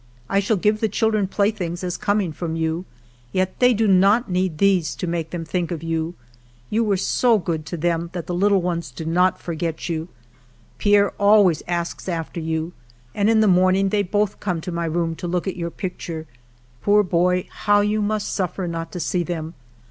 [0.27, 2.85] I shall give the children playthings as coming from you,
[3.31, 6.15] yet they do not need these to make them think of you.
[6.71, 10.07] You were so good to them that the little ones do not forget you.
[10.79, 12.73] Pierre always asks after you,
[13.13, 16.25] and in the morning they both come to my room to look at your picture....
[16.81, 19.53] Poor boy, how you must suffer not to see them